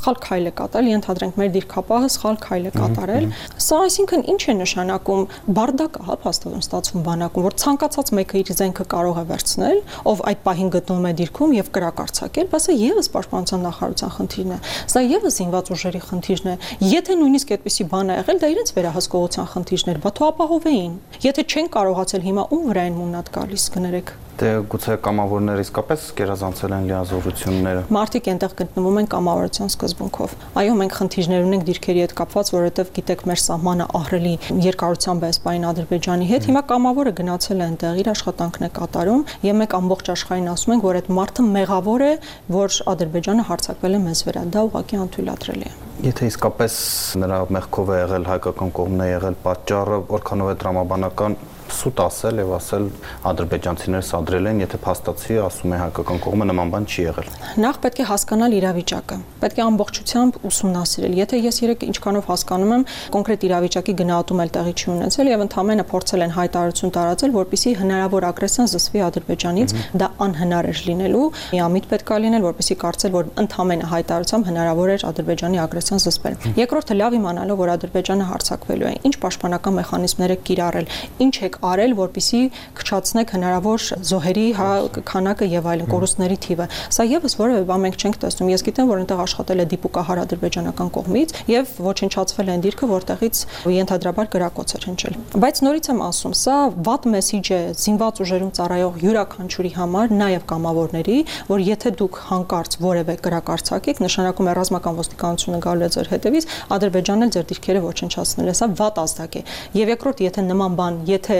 [0.00, 3.28] սխալ քայլ է կատարել, ենթադրենք մեր դիրքապահը սխալ քայլ է կատարել,
[3.60, 5.22] սա այսինքն ինչ է նշանակում
[5.60, 9.78] բարդակ, հա, փաստորեն ստացվում բանակում, որ ցանկացած մեկը իր զենքը կարող է վերցնել,
[10.10, 14.54] ով այդ պահին գտնվում է դիրքում եւ կրակ արձակել, բայց սա եւս պաշտպանության նախարարության խնդիրն
[14.54, 14.58] է։
[14.90, 16.56] Սա եւս զինված ուժերի խնդիրն է։
[16.90, 20.96] Եթե նույնիսկ այդպիսի բան է եղել, դա իրենց վերահսկողության խնդիրն էր, բա թող ապահովեին։
[21.30, 26.74] Եթե չեն կարողացել հիմա ում վրա են մունատ գալիս կներեք։ Դե գուցե կամավորները իսկապես գերազանցել
[26.76, 32.52] են լիազորությունները։ Մարտիկ այնտեղ գտնվում են կամավորության սկզբունքով։ Այո, մենք խնդիրներ ունենք դիրքերի հետ կապված,
[32.56, 34.32] որովհետև գիտեք, մեր սահմանը ահրելի
[34.64, 39.60] երկարությամբ է սպայն Ադրբեջանի հետ։ Հիմա կամավորը գնացել է այնտեղ, իր աշխատանքն է կատարում, եւ
[39.60, 42.12] մենք ամբողջ աշխարհին ասում ենք, որ այդ մարդը մեղավոր է,
[42.56, 46.74] որ Ադրբեջանը հարձակվել է մեզ վրա։ Դա ուղղակի անթույլատրելի է։ Եթե իսկապես
[47.20, 51.34] նրա մեղքով է եղել հայկական կողմն է եղել պատճառը, որքանով է տրամաբանական
[51.76, 52.84] սուտ ասել եւ ասել
[53.30, 57.28] ադրբեջանցիները սադրել են, եթե փաստացի ասում է հայկական կողմը նման բան չի եղել։
[57.64, 62.84] Նախ պետք է հասկանալ իրավիճակը։ Պետք է ամբողջությամբ ուսումնասիրել։ Եթե ես երեք ինչքանով հասկանում եմ,
[63.14, 68.26] կոնկրետ իրավիճակի գնահատում էլ տեղի չի ունեցել եւ ընդհանրապես փորձել են հայտարարություն տարածել, որպիսի հնարավոր
[68.30, 73.90] ագրեսիան զսվի Ադրբեջանից, դա անհնար էր լինելու։ Միամիտ պետք է լինել, որպիսի կարծել, որ ընդհանրապես
[73.90, 79.76] հայտարարությամբ հնարավոր էր Ադրբեջանի ագրեսիան զսպել։ Երկրորդը լավ իմանալով, որ Ադրբեջանը հարձակվելու է, ինչ պաշտպանական
[79.80, 80.90] մեխանիզմներ է կիրառել,
[81.26, 82.40] ինչ է արել, որպիսի
[82.80, 84.70] քչացնեք հնարավոր զոհերի հա
[85.10, 89.00] քանակը եւ այլն կորուստների թիվը։ Սա եւս որևէ բան մենք չենք տեսնում։ Ես գիտեմ, որ
[89.00, 93.42] այնտեղ աշխատել է դիպուկահար ադրբեջանական կողմից եւ ոչնչացվել են դիրքը, որտեղից
[93.80, 96.56] ենթադրաբար գրակոց էր հնչել։ Բայց նորից եմ ասում, սա
[96.90, 101.18] վատ մեսիջ է զինված ուժերում ծառայող յուրաքանչյուրի համար, նաեւ կամավորների,
[101.50, 107.26] որ եթե դուք հանկարծ որևէ գրակարծակեք, նշանակում է ռազմական ոստիկանությունը գալու է ձեր հետևից, Ադրբեջանն
[107.26, 109.42] էլ ձեր դիրքերը ոչնչացնել է։ Սա վատ ազդակ է։
[109.80, 111.38] Եվ երկրորդ, եթե նման բան, եթե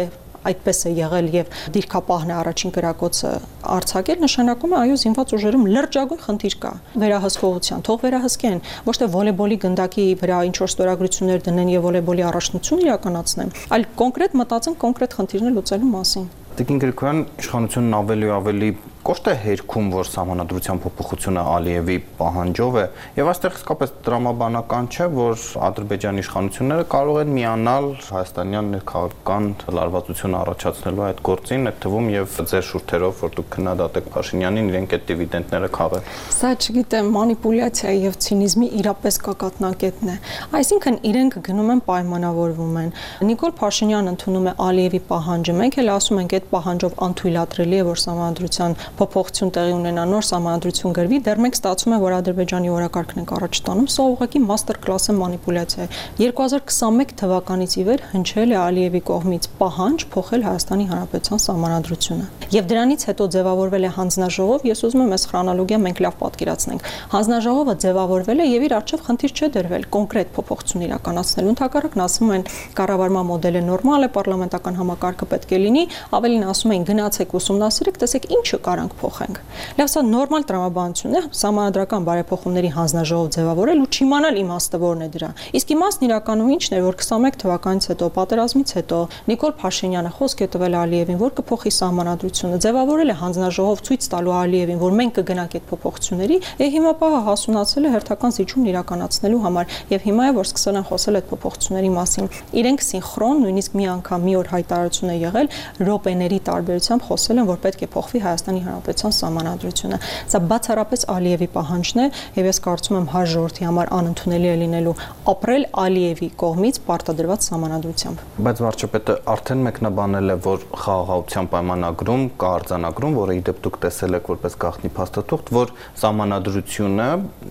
[0.48, 3.32] այդպես է եղել եւ դիրքապահն է առաջին գրակոցը
[3.76, 6.72] արցակել նշանակում է այո զինված ուժերում լրջագույն խնդիր կա
[7.04, 12.84] վերահսկողության թող վերահսկեն ոչ թե վոլեբոլի գնդակի վրա ինչ որ ստորագրություններ դնեն եւ վոլեբոլի առաջնություն
[12.88, 19.28] իրականացնեն այլ կոնկրետ մտածեն կոնկրետ խնդիրներ լուծելու մասին Տիկին Գրիգորյան իշխանությունն ավելի ու ավելի կոշտ
[19.30, 22.82] է հերքում, որ համանadrության փոփոխությունը Ալիևի պահանջով է,
[23.16, 29.48] եւ այստեղ իսկապես դրամաբանական չէ, որ Ադրբեջանի իշխանությունները կարող են միանալ հայաստանյան ներքաղաքական
[29.80, 35.08] լարվածությունը առաջացնելու այդ գործին, այդ թվում եւ ձեր շուրթերով, որ դուք քննադատեք Փաշինյանին, իրենք այդ
[35.10, 40.16] դիվիդենտները քաղեն։ Սա չգիտեմ, մանիպուլյացիա եւ ցինիզմի իրապես կակատնակետն է։
[40.60, 42.94] Այսինքն իրենք գնում են պայմանավորվում են։
[43.30, 48.04] Նիկոլ Փաշինյանը ընդունում է Ալիևի պահանջը։ Մենք էլ ասում ենք, այդ պահանջով անթույլատրելի է, որ
[48.10, 53.32] համանդրության փոփոխություն տեղի ունենա, նոր համանդրություն գրվի, դեռ մենք ստացվում է, որ Ադրբեջանի օրակարգն ենք
[53.36, 55.88] առաջ տանում։ Սա ուղղակի մաստեր կլաս է մանիպուլյացիա է։
[56.20, 63.02] 2021 թվականից ի վեր հնչել է Ալիևի կողմից պահանջ փոխել Հայաստանի Հանրապետության համանդրությունը։ Եվ դրանից
[63.10, 68.46] հետո ձևավորվել է հանձնաժողով, ես ուզում եմ այս քրոնոլոգիա մենք լավ պատկերացնենք։ Հանձնաժողովը ձևավորվել է
[68.50, 72.44] եւ իր արժեվ խնդիր չէ դրվել կոնկրետ փոփոխություն իրականացնելու։ Ընդհակառակն ասում են
[72.80, 75.84] կառավարման մոդելը նորմալ է, պարլամենտական համակարգը պետք է լինի,
[76.18, 79.38] ավելին ասում են գնացեք ուսումնասիրեք, տեսեք ինչը կարանք փոխենք։
[79.76, 85.30] Լավ, սա նորմալ տրամաբանություն է, համանդրական բարեփոխումների հանձնաժողով ձևավորել ու չիմանալ իմաստը որն է դրա։
[85.60, 88.98] Իսկ իմաստն իրականում ինչն է, որ 21 թվականից հետո, պատերազմից հետո
[89.30, 94.80] Նիկոլ Փաշինյանը խոսք է տվել Ալիևին, որ կփոխի համանդրությունը, ձևավորել է հանձնաժողով ցույց տալու Ալիևին,
[94.80, 100.06] որ մենք կգնանք այդ փոփոխությունների, եւ հիմա պահը հասունացել է հերթական զիջումն իրականացնելու համար եւ
[100.10, 104.34] հիմա է որ սկսել են խոսել այդ փոփոխությունների մասին։ Իրենք սինխրոն նույնիսկ մի անգամ մի
[104.40, 105.50] օր հայտարարություն է եղել
[105.90, 109.98] ռոպեների տարբերությամբ խոսել են, որ պետք է փոխվի Հայաստանի Հանրապետության սահմանադրությունը։
[110.30, 112.06] Սա բացառապես Ալիևի պահանջն է
[112.38, 114.94] եւ ես կարծում եմ հայ ժողովրդի համար անընդունելի է լինելու
[115.30, 123.16] ապրել Ալիևի կողմից պարտադրված սահմանադրությամբ։ Բայց վարչապետը արդեն մեկնաբանել է, որ խաղաղության պայմանագրում կա արձանագրում,
[123.20, 127.08] որը իդեպ դուք տեսել եք որպես գաղտնի փաստաթուղթ, որ սահմանադրությունը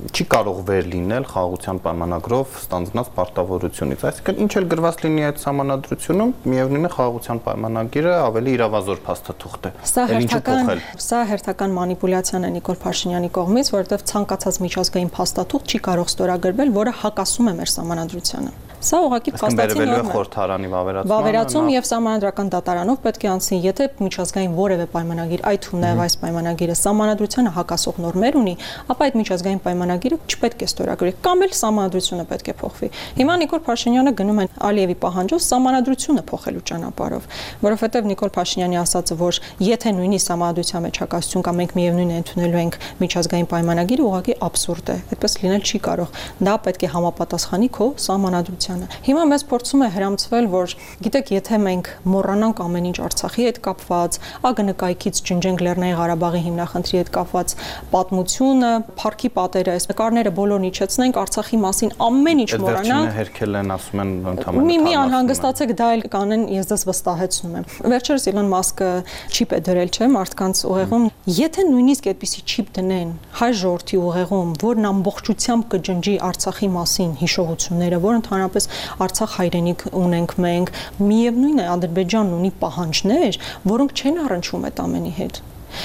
[0.10, 6.34] չի կարող վեր լինել խաղաղության պայմանագրով ստանձնած պարտավորությունից։ Այսինքն ինչ էլ գրված լինի այդ սահմանադրությունում,
[6.50, 10.70] միևնույն է խաղաղության պայմանագիրը ավելի իրավազոր փաստաթուղթ է։ Սա հերթական
[11.10, 16.98] սա հերթական մանիպուլյացիան է Նիկոլ Փաշինյանի կողմից, որովհետև ցանկացած միջազգային փաստաթուղթ չի կարող ստորագրվել, որը
[17.02, 23.00] հակասում է մեր սահմանադրությանը։ Սա ուղղակի փաստացի նորմ է։ Խորհրդարանի վավերացումը։ Վավերացում եւ համանդրական դատարանով
[23.04, 28.38] պետք է անցնի, եթե միջազգային որևէ պայմանագիր, այդ թվում նաեւ այս պայմանագիրը համանդրությանը հակասող նորմեր
[28.40, 28.54] ունի,
[28.96, 33.62] ապա այդ միջազգային պայմանագիրը չպետք է ստորագրվի, կամ էլ համանդրությունը պետք է փոխվի։ Հիմա Նիկոլ
[33.68, 37.30] Փաշինյանը գնում է Ալիևի պահանջով համանդրությունը փոխելու ճանապարհով,
[37.68, 42.60] որովհետեւ Նիկոլ Փաշինյանի ասածը, որ եթե նույնիսկ համանդրության մեջ վարչակազմություն կամ մենք միևնույնն է ընդունելու
[42.60, 47.88] ենք միջազգային պայմանագիրը ուղղակի աբսուրդ է այդպես լինել չի կարող դա պետք է համապատասխանի քո
[48.04, 50.76] սահմանադրությանը հիմա մեզ փորձում է հрамցվել որ
[51.08, 57.12] գիտեք եթե մենք մոռանանք ամեն ինչ Արցախի հետ կապված ագնկայքից ջնջենք Լեռնային Ղարաբաղի հիմնախնդրի հետ
[57.16, 57.56] կապված
[57.94, 64.04] պատմությունը парքի պատերը այս նկարները բոլորն իջեցնենք Արցախի մասին ամեն ինչ մոռանանք հերքել են ասում
[64.04, 68.90] են ընդհանրապես մի մի անհանգստացեք դա էլ կանեն ես դες վստահեցնում եմ վերջերս Elon Musk-ը
[69.30, 74.54] չիպ է դրել չէ մարդկանց ուղեղ ուղեղում։ Եթե նույնիսկ այդպիսի չիպ դնեն հայ ժողովրդի ուղեղում,
[74.64, 78.68] որն ամբողջությամբ կջնջի Արցախի մասին հիշողությունները, որ ընդհանրապես
[79.06, 80.72] Արցախ հայրենիք ունենք մենք,
[81.12, 85.42] միևնույն է Ադրբեջանն ունի պահանջներ, որոնք չեն առնչվում այդ ամենի հետ։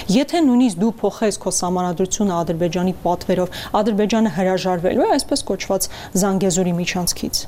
[0.09, 5.88] Եթե նույնիսկ դու փոխես քո համանadrությունը Ադրբեջանի պատվերով, Ադրբեջանը հրաժարվելու է այսպես կոչված
[6.25, 7.43] Զանգեզուրի միջանցքից։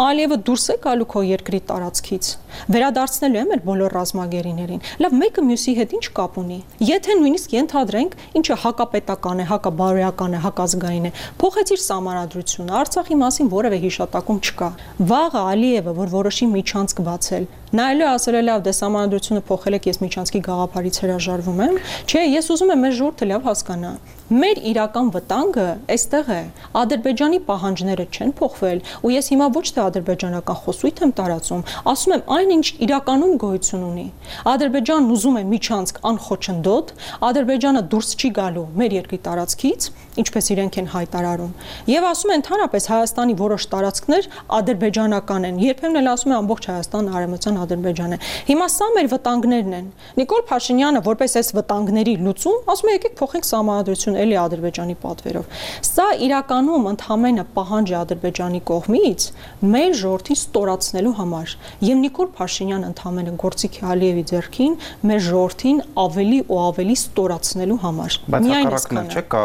[0.00, 2.30] Ալիևը դուրս է գալու քո երկրի տարածքից։
[2.74, 6.58] Վերադարձնելու է մեր բոլոր ռազմագերիներին։ Լավ, մեկը մյուսի հետ ինչ կապ ունի։
[6.90, 13.78] Եթե նույնիսկ ենթադրենք, ինչը հակապետական է, հակաբարոյական է, հակազգային է, փոխեցիր համանadrությունը, Արցախի մասին որևէ
[13.84, 14.70] հիշատակում չկա։
[15.10, 17.48] Վաղը Ալիևը, որ որոշի միջանցք բացել,
[17.80, 21.76] նայելու ասել է լավ, դե համանadrությունը փոխել եք, ես միջանցքի գաղափարից հրաժարվում եմ։
[22.10, 23.92] Չէ, ես ուզում եմ մեր ժողովուրդը լավ հասկանա
[24.30, 26.42] մեր իրական վտանգը այստեղ է։
[26.80, 32.22] Ադրբեջանի պահանջները չեն փոխվել, ու ես հիմա ոչ թե ադրբեջանական խոսույթ եմ տարածում, ասում եմ
[32.36, 34.06] այն ինչ իրականում գոյություն ունի։
[34.54, 36.94] Ադրբեջանն ուզում է միջանցք անխոչնդոտ,
[37.30, 39.90] Ադրբեջանը դուրս չի գալու մեր երկրի տարածքից,
[40.20, 41.52] ինչպես իրենք են հայտարարում։
[41.90, 44.28] Եվ ասում են ընդհանրապես Հայաստանի որոշ տարածքներ
[44.60, 48.18] ադրբեջանական են։ Երբեմն էլ ասում են ամբողջ Հայաստանը արևմտյան Ադրբեջան է։
[48.50, 49.86] Հիմա սա մեր վտանգներն են։
[50.20, 56.06] Նիկոլ Փաշինյանը որպես այս վտանգների լուծում ասում է եկեք փոխենք համանդրություն էլի Ադրբեջանի պատվերով։ Սա
[56.26, 59.26] իրականում ընդհանրապես պահանջ է Ադրբեջանի կողմից
[59.74, 61.54] մեր ժողովրդին ստորացնելու համար։
[61.90, 64.76] Եվ Նիկոլ Փաշինյանը ընդհանրապես գործիք է Ալիևի ձեռքին
[65.10, 69.42] մեր ժողովրդին ավելի ու ավելի ստորացնելու համար։ Միայն այսքանը։ Չէ՞ կա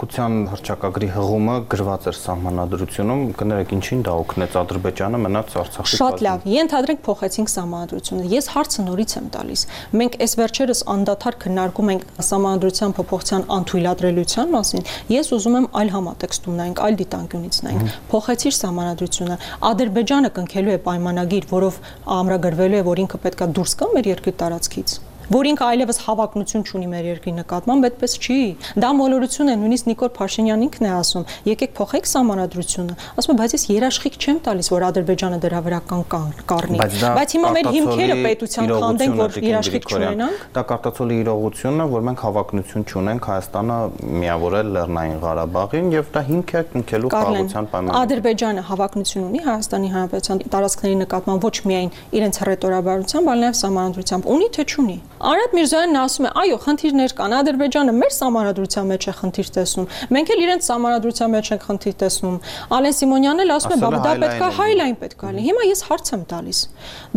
[0.00, 6.46] անկախության հրճակագրի հղումը գրված էր սահմանադրությունում, կներեք ինչին դա օգնեց Ադրբեջանը մնաց Արցախի Շատ լավ։
[6.50, 9.64] Ենթադրենք փոխեցինք սահմանադրությունը։ Ես հարցը նորից եմ տալիս։
[10.00, 14.88] Մենք այս վերջերս անդադար քննարկում ենք սահմանադրության փոփոխության անթույլատ արտադրելիության մասին,
[15.20, 19.38] ես ուզում եմ այլ համատեքստում նայենք, այլ դիտանկյունից նայենք։ Փոխեցիր համանadrությունը։
[19.70, 21.84] Ադրբեջանը կնքելու է պայմանագիր, որով
[22.20, 24.98] ամրագրվելու է, որ ինքը պետքա դուրս գա մեր երկրի տարածքից
[25.30, 28.38] որ ինքը այլևս հավակնություն չունի մեր երկրի նկատմամբ, այդպես չի։
[28.82, 33.54] Դա մոլորություն է, նույնիսկ Նիկոլ Փաշինյանն ինքն է ասում, եկեք փոխեք սահմանադրությունը։ Ասում եմ, բայց
[33.54, 36.02] ես երաշխիք չեմ տալիս, որ Ադրբեջանը դրա վրա կան
[36.50, 42.04] կառնի։ Բայց հիմա մեր հիմքերը պետության քանդենք, որ երաշխիք չունենանք։ Դա կարտացոլի իրողությունն է, որ
[42.10, 43.78] մենք հավակնություն չունենք Հայաստանը
[44.20, 50.42] միավորել Լեռնային Ղարաբաղին եւ դա հիմք է կնքելու խաղաղության պայմանները։ Ադրբեջանը հավակնություն ունի Հայաստանի Հանրապետության
[50.50, 51.90] տարածքների նկատմամբ ոչ միայն
[52.20, 57.32] իրենց հռետորաբարությամբ, այլ նաեւ սահմանադրությամբ։ Ունի թե չունի։ Արադ Միրզոյանն ասում է, այո, խնդիրներ կան։
[57.36, 62.38] Ադրբեջանը մեր սահմանադրության մեջ է խնդիր տեսնում։ Մենք էլ իրենց սահմանադրության մեջ ենք խնդիր տեսնում։
[62.76, 66.22] Ալեն Սիմոնյանն էլ ասում է, բա դա պետքա հայլայն պետքա լինի։ Հիմա ես հարց եմ
[66.30, 66.60] տալիս։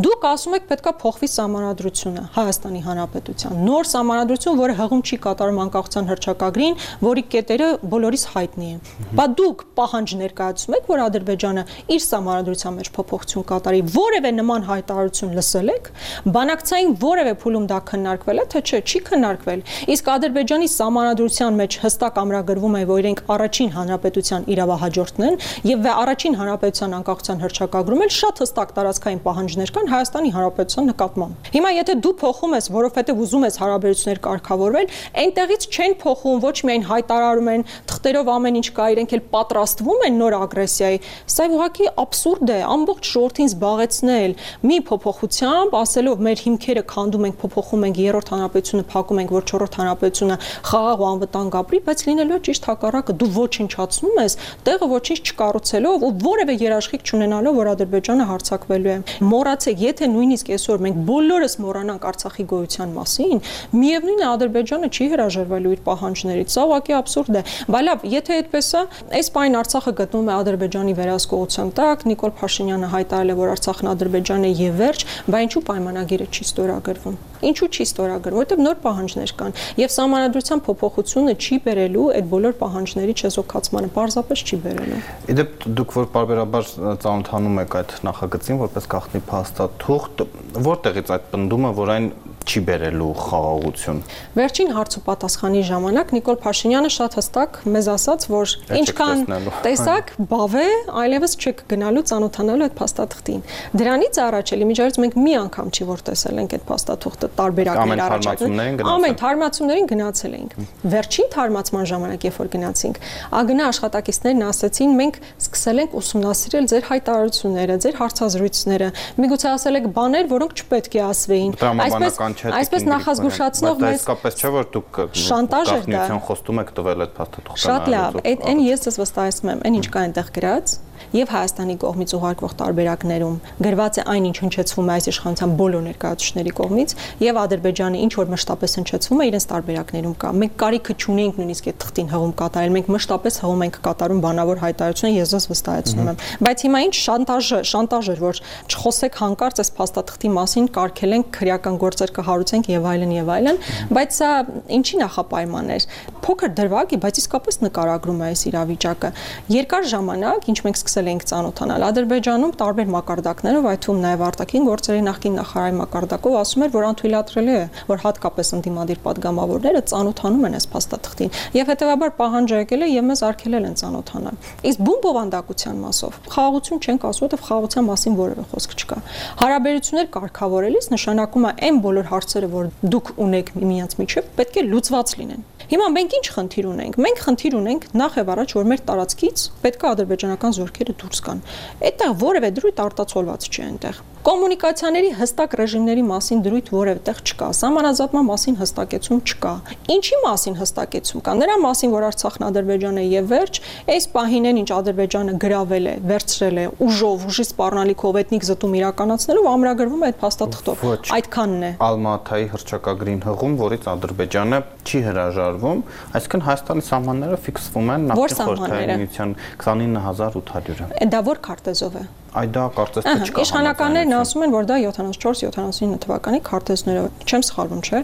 [0.03, 6.11] Դուք ասում եք պետքա փոխվի սահմանադրությունը Հայաստանի Հանրապետության։ Նոր սահմանադրություն, որը հղում չի կատարում անկախության
[6.11, 8.79] հռչակագրին, որի կետերը բոլորիս հայտնի են։
[9.13, 11.63] Բա դուք պահանջ ներկայացում եք, որ Ադրբեջանը
[11.93, 15.89] իր սահմանադրության մեջ փոփոխություն կատարի, որևէ նման հայտարարություն լսել եք,
[16.33, 19.60] բանակցային որևէ փուլում դա քննարկվել է, թե չէ, չի քննարկվել։
[19.93, 25.38] Իսկ Ադրբեջանի սահմանադրության մեջ հստակ ամրագրվում է, որ իրենք առաջին հանրապետության իրավահաջորդն են
[25.69, 31.69] եւ առաջին հանրապետության անկախության հռչակագրում էլ շատ հստակ տարածքային պահանջներ կան Հայաստանի հանրապետության նկատմամբ։ Հիմա
[31.73, 34.88] եթե դու փոխում ես, որովհետեւ ուզում ես հարաբերություններ կարգավորվել,
[35.23, 40.17] այնտեղից չեն փոխում, ոչ միայն հայտարարում են, թղթերով ամեն ինչ կա, իրենք էլ պատրաստվում են
[40.23, 40.99] նոր ագրեսիայի։
[41.34, 47.83] Սա ուղղակի абսուրդ է, ամբողջ ժողովրդին զբաղեցնել մի փոփոխությամբ, ասելով մեր հիմքերը քանդում ենք, փոփոխում
[47.88, 50.38] ենք երրորդ հանրապետությունը, փակում ենք, որ չորրորդ հանրապետությունը
[50.69, 56.04] խաղաղ ու անվտանգ ապրի, բայց լինելու է ճիշտ հակառակը։ Դու ոչնչացնում ես, տեղը ոչինչ չկառուցելով
[56.04, 58.98] ու որևէ երաշխիք չունենալով, որ Ադրբեջանը հարցակվելու է։
[59.34, 63.43] Մոռացեք, եթե նույնիսկ այսօր մենք բոլորս մոռանանք Արցախի գոյության մասին,
[63.84, 67.43] միևնույն է Ադրբեջանը չի հրաժարվելու իր պահանջներից։ Սա ուղղակի абսուրդ է։
[67.74, 68.84] Բայց լավ, եթե այդպես է,
[69.19, 74.48] այս պայն Արցախը գտնվում է Ադրբեջանի վերահսկողության տակ, Նիկոլ Փաշինյանը հայտարարել է, որ Արցախն Ադրբեջան
[74.48, 79.56] է եւ վերջ, բայց ինչու պայմանագիրը չի ստորագրվում։ Ինչու չի ստորագրվում, որովհետեւ նոր պահանջներ կան
[79.84, 85.01] եւ սահմանադրության փոփոխությունը չի բերելու այդ բոլոր պահանջների չեզոքացմանը, պարզապես չի բերելու։
[85.34, 86.69] Իդեպ դուք որ բարբերաբար
[87.03, 90.25] ծանոթանում եք այդ նախագծին որպես գաղտնի փաստաթուղթ,
[90.69, 92.08] որտեղից այդ պնդումը, որ այն
[92.43, 93.99] չի բերելու խաղաղություն։
[94.36, 99.23] Վերջին հարցու պատասխանի ժամանակ Նիկոլ Փաշինյանը շատ հստակ մեզ ասաց, որ ինչքան
[99.65, 100.65] տեսակ բավ է,
[101.03, 103.41] այլևս չեք գնալու ծանոթանալու այդ փաստաթղթին։
[103.79, 108.84] Դրանից առաջ էլի միջավայրից մենք մի անգամ չի որ տեսել ենք այդ փաստաթուղթը տարբերակներ առաջացնում։
[108.93, 110.56] Ամեն թարմացումներին գնացել ենք։
[110.93, 113.00] Վերջին թարմացման ժամանակ, երբ որ գնացինք,
[113.43, 118.89] ագնա աշխատակիցներն ասացին, մենք սկսել ենք ուսումնասիրել ձեր հայտարարությունները, ձեր հարցազրույցները։
[119.24, 121.52] Միգուցե ասել եք բաներ, որոնք չպետք է ասվեին։
[121.84, 122.22] Այսպես
[122.63, 127.63] Այսպես նախազգուշացնող մեզ իսկապես չէ որ դուք շանտաժ է դա։ խոստում եք տվել այդ փաստաթուղթը։
[127.63, 128.17] Շատ լավ,
[128.54, 130.76] այն ես ես վստահեցնում եմ, այն ինչ կա այնտեղ գրած,
[131.13, 136.53] եւ Հայաստանի կողմից ուղարկվող տարբերակներում գրված է այն ինչ հնչեցվում է այս իշխանության բոլոր ներկայացուցիչների
[136.58, 141.69] կողմից եւ Ադրբեջանը ինչ որ մշտապես հնչեցվում է իրենց տարբերակներում կա։ Մենք կարիքը չունենք նույնիսկ
[141.73, 146.17] այդ թղթին հղում կատարել, մենք մշտապես հղում ենք կատարում բանավոր հայտարարությունը, ես ես վստահեցնում եմ։
[146.43, 148.41] Բայց հիմա ինչ շանտաժը, շանտաժ էր, որ
[148.73, 153.60] չխոսեք հանկարծ այս փաստաթղթի մասին, կարգել ենք քրեական գործեր կհարուցենք եւ այլն եւ այլն,
[153.93, 154.29] բայց սա
[154.77, 155.88] ինչի նախապայման էր։
[156.23, 159.10] Փոքր դրվագ է, բայց իսկապես նկարագրում է այս իրավիճակը։
[159.53, 165.04] Երկար ժամանակ, ինչ մենք սկսել էինք ծանոթանալ։ Ադրբեջանում տարբեր մակարդակներով, այդ թվում նաև արտաքին գործերի
[165.08, 170.67] նախին նախարարի մակարդակով ասում էր, որ անթույլատրելի է, որ հատկապես ընդդիմադիր падգամավորները ծանոթանում են այս
[170.74, 174.36] փաստաթղթին եւ հետեւաբար պահանջ եկել է եւ մեզ արգելել են ծանոթանալ։
[174.74, 178.98] Իսկ բումբովանդակության մասով խաղաղություն չենք ասում, որովհետեւ խաղաղության մասին որևէ խոսք չկա։
[179.43, 185.13] Հարաբերություններ կարգավորելիս նշանակում է այն բոլոր հարցերը, որ դուք ունեք միմյանց միջև, պետք է լուծված
[185.24, 189.43] լինեն։ Հիմա մենք ինչ խնդիր ունենք։ Մենք խնդիր ունենք նախ եւ առաջ, որ մեր տարածքից
[189.63, 191.43] պետք է ադրբեջանական զորք մորքերը դուրս կան։
[191.89, 198.55] Էդա որևէ դրույթ արտացոլված չի այնտեղ։ Կոմունիկացիաների հստակ ռեժիմների մասին դրույթ որևէտեղ չկա, համանազատման մասին
[198.62, 199.51] հստակեցում չկա։
[199.93, 203.59] Ինչի մասին հստակեցում կա։ Նրա մասին, որ Արցախն Ադրբեջանն է եւ վերջ,
[203.93, 209.49] այս պահին են ինչ Ադրբեջանը գրավել է, վերցրել է ուժով, ուժի սպառնալիքով էթնիկ զտում իրականացնելով
[209.53, 210.88] ամրագրվում է այդ փաստաթղթով։
[211.19, 215.83] Այդքանն է։ Ալմատայի հրճակագրին հղում, որից Ադրբեջանը չի հրաժարվում,
[216.15, 222.63] այսինքն Հայաստանի սահմանները ֆիքսվում են նախ խորհրդարանության 29800 բաղադրը։ Դա ո՞ր քարտեզով է այ դա
[222.74, 228.00] կարծես թե չկա։ Իշխանականներն ասում են, որ դա 74-79 թվականի քարտեզներով, չեմ սխալվում, չէ։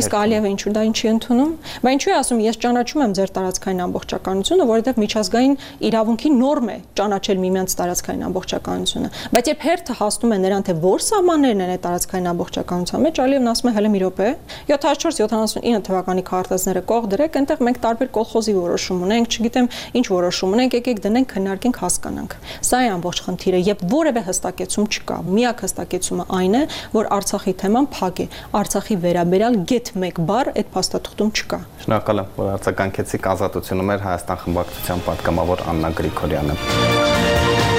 [0.00, 1.50] Իսկ Ալիևը ինչու դա ինչի ընդունում։
[1.84, 6.76] Բայց ինչու է ասում, ես ճանաչում եմ ձեր տարածքային ամբողջականությունը, որովհետև միջազգային իրավունքի նորմ է
[6.98, 11.82] ճանաչել միմյանց տարածքային ամբողջականությունը։ Բայց երբ հերթը հասնում է նրան, թե որ սահմաններն են այդ
[11.84, 14.28] տարածքային ամբողջականության մեջ, Ալիևն ասում է, հələ մի րոպե,
[14.70, 19.68] 74-79 թվականի քարտեզները կող դրեք, այնտեղ մենք տարբեր կոլխոզի որոշում ունենք, չգիտեմ,
[20.00, 25.18] ինչ որոշում ունենք, եկեք դնենք, քննարկենք, հասկանանք։ Սա է ամբողջ խնդիրը եւ որևէ հստակեցում չկա։
[25.26, 26.62] Միակ հստակեցումը այն է,
[26.94, 28.26] որ Արցախի թեման փակ է։
[28.60, 34.42] Արցախի վերաբերյալ get 1 բառ այդ փաստաթղթում չկա։ Շնորհակալ եմ, որ արձագանքեցիք ազատությունը մեր Հայաստան
[34.44, 37.73] խմբակցության պատգամավոր Աննա Գրիգորյանը։